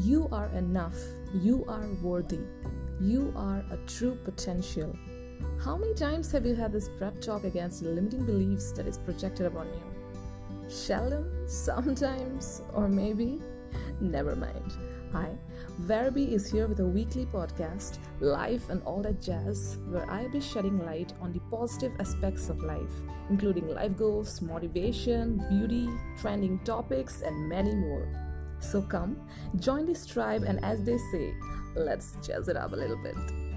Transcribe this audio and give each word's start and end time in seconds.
You 0.00 0.28
are 0.30 0.46
enough. 0.54 0.94
You 1.34 1.64
are 1.66 1.84
worthy. 2.00 2.38
You 3.00 3.32
are 3.34 3.64
a 3.72 3.76
true 3.88 4.16
potential. 4.24 4.96
How 5.64 5.76
many 5.76 5.92
times 5.94 6.30
have 6.30 6.46
you 6.46 6.54
had 6.54 6.72
this 6.72 6.88
prep 6.98 7.20
talk 7.20 7.42
against 7.42 7.82
limiting 7.82 8.24
beliefs 8.24 8.70
that 8.72 8.86
is 8.86 8.96
projected 8.96 9.46
upon 9.46 9.66
you? 9.66 10.68
Seldom, 10.68 11.48
sometimes, 11.48 12.62
or 12.74 12.88
maybe? 12.88 13.40
Never 14.00 14.36
mind. 14.36 14.72
Hi, 15.10 15.36
Verbi 15.80 16.32
is 16.32 16.48
here 16.48 16.68
with 16.68 16.78
a 16.78 16.86
weekly 16.86 17.26
podcast, 17.26 17.98
Life 18.20 18.70
and 18.70 18.80
All 18.84 19.02
That 19.02 19.20
Jazz, 19.20 19.78
where 19.88 20.08
I'll 20.08 20.30
be 20.30 20.40
shedding 20.40 20.84
light 20.84 21.12
on 21.20 21.32
the 21.32 21.40
positive 21.50 21.92
aspects 21.98 22.50
of 22.50 22.62
life, 22.62 22.92
including 23.30 23.66
life 23.74 23.96
goals, 23.96 24.40
motivation, 24.42 25.42
beauty, 25.48 25.88
trending 26.20 26.60
topics, 26.60 27.22
and 27.22 27.48
many 27.48 27.74
more. 27.74 28.06
So 28.60 28.82
come, 28.82 29.16
join 29.56 29.86
this 29.86 30.06
tribe, 30.06 30.42
and 30.42 30.62
as 30.64 30.82
they 30.82 30.98
say, 31.12 31.34
let's 31.76 32.16
jazz 32.26 32.48
it 32.48 32.56
up 32.56 32.72
a 32.72 32.76
little 32.76 33.00
bit. 33.02 33.47